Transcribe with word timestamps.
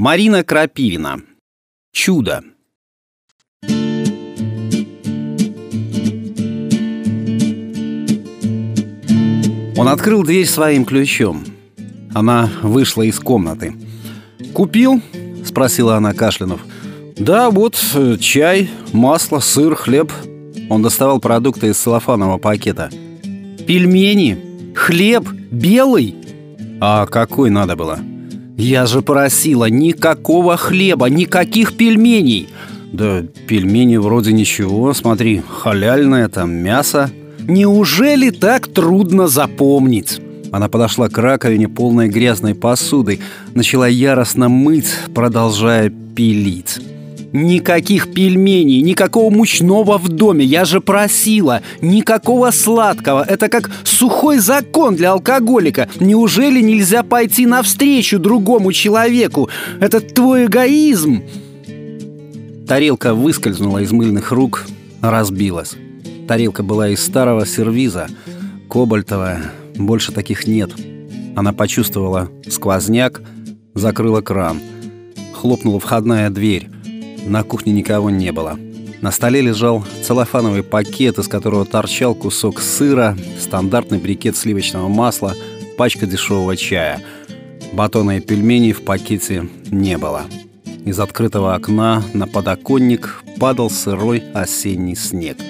Марина 0.00 0.42
Крапивина. 0.42 1.20
Чудо. 1.92 2.42
Он 9.76 9.88
открыл 9.88 10.22
дверь 10.22 10.46
своим 10.46 10.86
ключом. 10.86 11.44
Она 12.14 12.48
вышла 12.62 13.02
из 13.02 13.20
комнаты. 13.20 13.74
«Купил?»— 14.54 15.02
спросила 15.44 15.96
она 15.96 16.14
Кашлянов. 16.14 16.62
«Да, 17.18 17.50
вот 17.50 17.78
э, 17.94 18.16
чай, 18.18 18.70
масло, 18.94 19.40
сыр, 19.40 19.74
хлеб». 19.74 20.10
Он 20.70 20.80
доставал 20.80 21.20
продукты 21.20 21.66
из 21.66 21.76
целлофанового 21.76 22.38
пакета. 22.38 22.88
«Пельмени? 23.66 24.72
Хлеб? 24.74 25.28
Белый?» 25.50 26.14
«А 26.80 27.04
какой 27.04 27.50
надо 27.50 27.76
было?» 27.76 28.00
«Я 28.60 28.84
же 28.84 29.00
просила, 29.00 29.70
никакого 29.70 30.58
хлеба, 30.58 31.08
никаких 31.08 31.78
пельменей!» 31.78 32.50
«Да 32.92 33.22
пельмени 33.48 33.96
вроде 33.96 34.32
ничего, 34.32 34.92
смотри, 34.92 35.42
халяльное 35.48 36.28
там 36.28 36.50
мясо». 36.50 37.10
Неужели 37.48 38.28
так 38.28 38.68
трудно 38.68 39.28
запомнить? 39.28 40.20
Она 40.52 40.68
подошла 40.68 41.08
к 41.08 41.16
раковине, 41.16 41.68
полной 41.68 42.08
грязной 42.08 42.54
посудой, 42.54 43.20
начала 43.54 43.88
яростно 43.88 44.50
мыть, 44.50 44.94
продолжая 45.14 45.90
пилить. 45.90 46.80
Никаких 47.32 48.12
пельменей, 48.12 48.80
никакого 48.80 49.30
мучного 49.30 49.98
в 49.98 50.08
доме, 50.08 50.44
я 50.44 50.64
же 50.64 50.80
просила. 50.80 51.62
Никакого 51.80 52.50
сладкого, 52.50 53.24
это 53.26 53.48
как 53.48 53.70
сухой 53.84 54.38
закон 54.38 54.96
для 54.96 55.12
алкоголика. 55.12 55.88
Неужели 56.00 56.60
нельзя 56.60 57.02
пойти 57.02 57.46
навстречу 57.46 58.18
другому 58.18 58.72
человеку? 58.72 59.48
Это 59.80 60.00
твой 60.00 60.46
эгоизм. 60.46 61.22
Тарелка 62.66 63.14
выскользнула 63.14 63.78
из 63.78 63.92
мыльных 63.92 64.32
рук, 64.32 64.66
разбилась. 65.00 65.76
Тарелка 66.26 66.62
была 66.62 66.88
из 66.88 67.02
старого 67.02 67.46
сервиза, 67.46 68.08
кобальтовая, 68.68 69.52
больше 69.76 70.12
таких 70.12 70.46
нет. 70.46 70.70
Она 71.36 71.52
почувствовала 71.52 72.28
сквозняк, 72.48 73.22
закрыла 73.74 74.20
кран. 74.20 74.60
Хлопнула 75.32 75.80
входная 75.80 76.28
дверь. 76.30 76.68
На 77.26 77.42
кухне 77.42 77.72
никого 77.72 78.10
не 78.10 78.32
было. 78.32 78.58
На 79.00 79.10
столе 79.10 79.40
лежал 79.40 79.84
целлофановый 80.02 80.62
пакет, 80.62 81.18
из 81.18 81.28
которого 81.28 81.64
торчал 81.64 82.14
кусок 82.14 82.60
сыра, 82.60 83.16
стандартный 83.38 83.98
брикет 83.98 84.36
сливочного 84.36 84.88
масла, 84.88 85.34
пачка 85.76 86.06
дешевого 86.06 86.56
чая. 86.56 87.00
Батона 87.72 88.18
и 88.18 88.20
пельменей 88.20 88.72
в 88.72 88.82
пакете 88.82 89.48
не 89.70 89.96
было. 89.96 90.22
Из 90.84 90.98
открытого 90.98 91.54
окна 91.54 92.02
на 92.12 92.26
подоконник 92.26 93.22
падал 93.38 93.70
сырой 93.70 94.22
осенний 94.34 94.96
снег– 94.96 95.38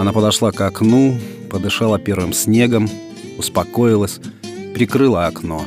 она 0.00 0.14
подошла 0.14 0.50
к 0.50 0.60
окну, 0.62 1.18
подышала 1.50 1.98
первым 1.98 2.32
снегом, 2.32 2.88
успокоилась, 3.36 4.18
прикрыла 4.74 5.26
окно. 5.26 5.66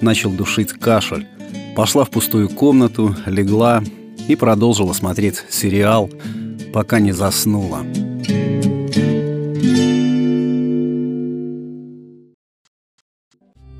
Начал 0.00 0.32
душить 0.32 0.72
кашель. 0.72 1.28
Пошла 1.76 2.04
в 2.04 2.10
пустую 2.10 2.48
комнату, 2.48 3.14
легла 3.26 3.80
и 4.28 4.36
продолжила 4.36 4.92
смотреть 4.92 5.44
сериал, 5.50 6.10
пока 6.72 7.00
не 7.00 7.12
заснула. 7.12 7.80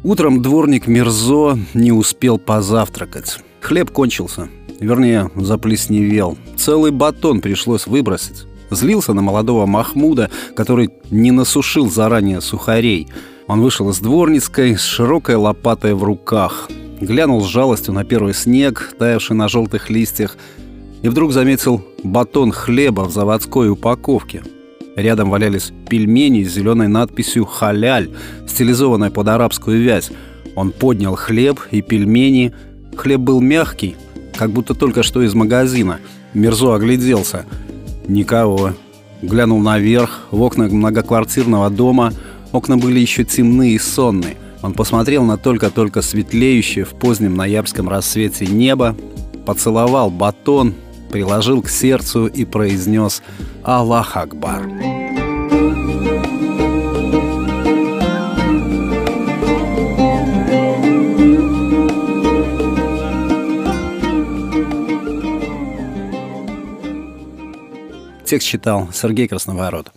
Утром 0.03 0.43
дворник 0.43 0.87
Мирзо 0.87 1.59
не 1.73 1.91
успел 1.91 2.39
позавтракать. 2.39 3.39
Хлеб 3.63 3.91
кончился. 3.91 4.49
Вернее, 4.79 5.31
заплесневел. 5.35 6.37
Целый 6.57 6.91
батон 6.91 7.41
пришлось 7.41 7.87
выбросить. 7.87 8.45
Злился 8.71 9.15
на 9.15 9.23
молодого 9.23 9.65
Махмуда, 9.65 10.31
который 10.55 10.91
не 11.11 11.31
насушил 11.31 11.91
заранее 11.91 12.43
сухарей. 12.43 13.09
Он 13.47 13.63
вышел 13.63 13.89
из 13.89 13.99
дворницкой 13.99 14.77
с 14.77 14.83
широкой 14.83 15.37
лопатой 15.37 15.95
в 15.95 16.05
руках, 16.05 16.69
глянул 17.05 17.43
с 17.43 17.47
жалостью 17.47 17.95
на 17.95 18.05
первый 18.05 18.35
снег, 18.35 18.95
таявший 18.99 19.37
на 19.37 19.49
желтых 19.49 19.91
листьях, 19.91 20.37
и 21.03 21.09
вдруг 21.09 21.33
заметил 21.33 21.85
батон 22.03 22.53
хлеба 22.53 23.03
в 23.03 23.13
заводской 23.13 23.71
упаковке. 23.71 24.43
Рядом 24.97 25.31
валялись 25.31 25.73
пельмени 25.89 26.45
с 26.45 26.53
зеленой 26.53 26.89
надписью 26.89 27.45
«Халяль», 27.45 28.11
стилизованной 28.49 29.11
под 29.11 29.29
арабскую 29.29 29.83
вязь. 29.83 30.11
Он 30.55 30.71
поднял 30.71 31.17
хлеб 31.17 31.61
и 31.71 31.83
пельмени. 31.83 32.55
Хлеб 32.97 33.21
был 33.21 33.41
мягкий, 33.41 33.97
как 34.37 34.51
будто 34.51 34.75
только 34.75 35.03
что 35.03 35.23
из 35.23 35.35
магазина. 35.35 35.99
Мирзо 36.33 36.75
огляделся– 36.75 37.45
Никого. 38.09 38.75
Глянул 39.23 39.61
наверх, 39.61 40.27
в 40.31 40.43
окна 40.43 40.65
многоквартирного 40.65 41.71
дома. 41.71 42.13
Окна 42.53 42.77
были 42.77 43.01
еще 43.01 43.25
темные 43.25 43.73
и 43.73 43.79
сонные. 43.79 44.37
Он 44.65 44.73
посмотрел 44.73 45.25
на 45.25 45.37
только-только 45.37 46.01
светлеющее 46.01 46.87
в 46.87 46.95
позднем 46.95 47.35
ноябрьском 47.35 47.87
рассвете 47.87 48.47
небо, 48.47 48.97
поцеловал 49.45 50.11
батон, 50.11 50.73
приложил 51.11 51.61
к 51.61 51.69
сердцу 51.69 52.27
и 52.29 52.47
произнес 52.47 53.23
«Аллах 53.63 54.17
Акбар». 54.17 54.67
Текст 68.25 68.49
читал 68.49 68.89
Сергей 68.95 69.29
Красноворот. 69.29 69.93